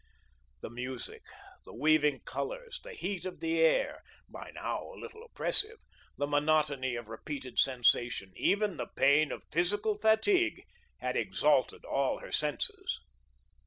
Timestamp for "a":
4.91-4.97